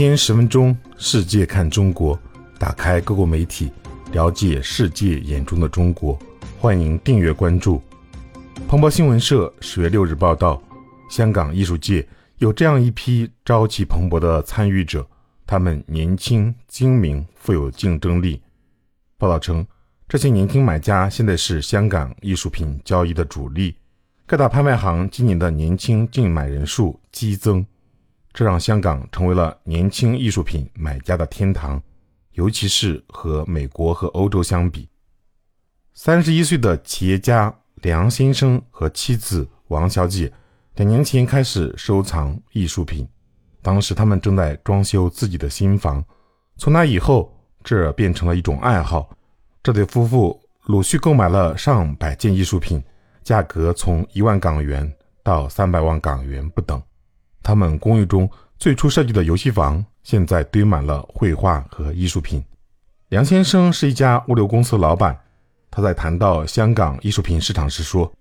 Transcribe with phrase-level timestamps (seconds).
[0.00, 2.18] 天十分钟，世界看中国，
[2.58, 3.70] 打开各国媒体，
[4.12, 6.18] 了解世界眼中的中国。
[6.58, 7.82] 欢迎订阅关注。
[8.66, 10.58] 彭博新闻社十月六日报道，
[11.10, 12.08] 香港艺术界
[12.38, 15.06] 有这样一批朝气蓬勃的参与者，
[15.46, 18.40] 他们年轻、精明、富有竞争力。
[19.18, 19.66] 报道称，
[20.08, 23.76] 这些年轻买家现在是香港艺术品交易的主力，
[24.26, 27.66] 各大拍卖行今年的年轻竞买人数激增。
[28.32, 31.82] 这让香港成为了年轻艺术品买家的天堂，
[32.32, 34.88] 尤其是和美国和欧洲相比。
[35.94, 40.32] 三十一岁的企业家梁先生和妻子王小姐
[40.76, 43.06] 两年前开始收藏艺术品，
[43.60, 46.02] 当时他们正在装修自己的新房。
[46.56, 49.10] 从那以后，这变成了一种爱好。
[49.62, 52.82] 这对夫妇陆续购买了上百件艺术品，
[53.22, 54.90] 价格从一万港元
[55.22, 56.80] 到三百万港元不等。
[57.42, 62.44] 他们公寓中最初设计的游戏房，现在堆满了绘画和艺术品。
[63.08, 65.18] 梁先生是一家物流公司老板，
[65.70, 68.12] 他在谈到香港艺术品市场时说：“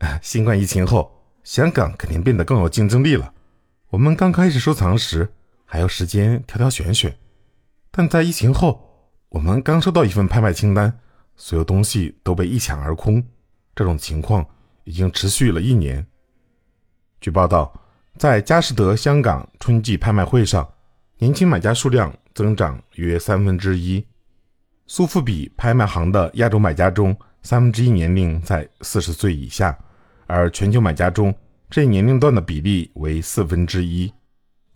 [0.20, 1.10] 新冠疫情后，
[1.44, 3.32] 香港肯定变得更有竞争力了。
[3.90, 5.28] 我们刚开始收藏时，
[5.64, 7.16] 还有时间挑挑选选，
[7.90, 10.98] 但在疫情后，我们刚收到一份拍卖清单，
[11.36, 13.24] 所有东西都被一抢而空。
[13.74, 14.44] 这种情况
[14.84, 16.04] 已经持续了一年。”
[17.20, 17.72] 据报道，
[18.16, 20.66] 在佳士得香港春季拍卖会上，
[21.18, 24.04] 年轻买家数量增长约三分之一。
[24.86, 29.76] 苏富比拍卖行的亚洲买家中，三分之一年龄在四十岁以下，
[30.26, 31.34] 而全球买家中
[31.68, 34.12] 这一年龄段的比例为四分之一。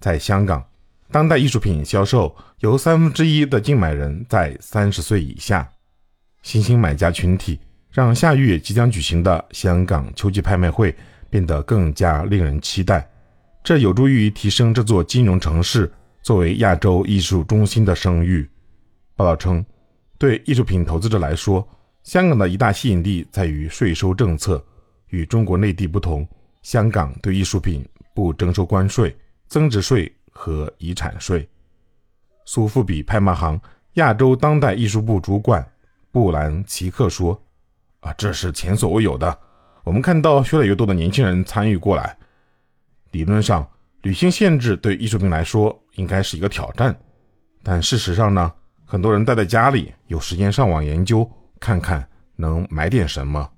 [0.00, 0.64] 在香港，
[1.12, 5.70] 当代艺术品销售由三分之一的竞买人在三十岁以下。
[6.42, 10.92] 新兴买家群体让下月即将举行的香港秋季拍卖会。
[11.32, 13.08] 变得更加令人期待，
[13.64, 18.46] 这有助于提升这座金融城市作为亚洲艺术中心的声誉。
[19.16, 19.64] 报道称，
[20.18, 21.66] 对艺术品投资者来说，
[22.02, 24.62] 香港的一大吸引力在于税收政策。
[25.08, 26.28] 与中国内地不同，
[26.62, 27.82] 香港对艺术品
[28.14, 31.48] 不征收关税、增值税和遗产税。
[32.44, 33.58] 苏富比拍卖行
[33.94, 35.66] 亚洲当代艺术部主管
[36.10, 37.40] 布兰奇克说
[38.00, 39.38] ：“啊，这是前所未有的。”
[39.84, 42.16] 我们看到越来越多的年轻人参与过来。
[43.10, 43.68] 理论上，
[44.02, 46.96] 旅行限制对艺术品来说应该是一个挑战，
[47.62, 48.52] 但事实上呢，
[48.84, 53.50] 很多人待在家里，有时间上网研究，看看能买点什么。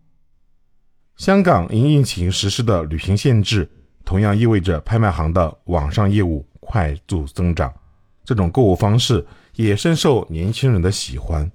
[1.16, 3.70] 香港因疫情实施的旅行限制，
[4.04, 7.72] 同样意味着拍卖行的网上业务快速增长。
[8.24, 9.24] 这种购物方式
[9.54, 11.48] 也深受年轻人的喜欢。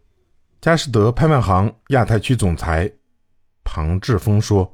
[0.61, 2.89] 佳士得拍卖行亚太区总裁。
[3.71, 4.73] 庞志峰说：“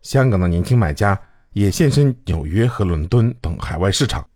[0.00, 1.20] 香港的年轻买家
[1.52, 4.26] 也现身纽约和伦敦等海外市场。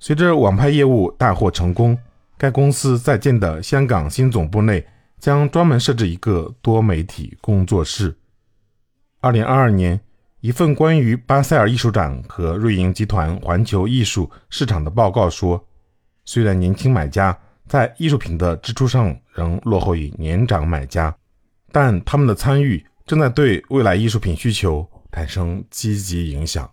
[0.00, 1.96] 随着网拍业务大获成功，
[2.36, 4.84] 该公司在建的香港新总部内
[5.20, 8.12] 将专门设置一个多媒体工作室。”
[9.22, 10.00] 二零二二年，
[10.40, 15.64] 一份关于巴塞尔艺术展和瑞银集团环球艺术市场的报告说，
[16.24, 21.16] 虽然年轻买家在艺术品的支出上仍落后于年长买家，
[21.70, 22.84] 但他们的参与。
[23.06, 26.70] 正在对未来艺术品需求产生积极影响。